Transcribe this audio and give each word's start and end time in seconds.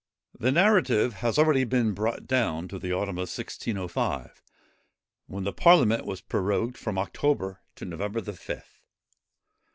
The 0.33 0.51
narrative 0.51 1.13
has 1.21 1.37
already 1.37 1.63
been 1.63 1.91
brought 1.93 2.25
down 2.25 2.67
to 2.69 2.79
the 2.79 2.91
autumn 2.91 3.17
of 3.19 3.29
1605, 3.29 4.41
when 5.27 5.43
the 5.43 5.53
parliament 5.53 6.07
was 6.07 6.21
prorogued 6.21 6.75
from 6.75 6.97
October 6.97 7.61
to 7.75 7.85
November 7.85 8.19
the 8.19 8.31
5th. 8.31 8.79